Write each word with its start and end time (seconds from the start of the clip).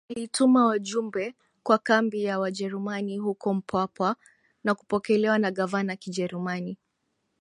alituma 0.09 0.65
wajumbe 0.65 1.35
kwa 1.63 1.77
kambi 1.77 2.23
ya 2.23 2.39
Wajerumani 2.39 3.17
huko 3.17 3.53
Mpwapwa 3.53 4.15
na 4.63 4.75
kupokelewa 4.75 5.37
na 5.39 5.51
gavana 5.51 5.95
kijerumani 5.95 6.77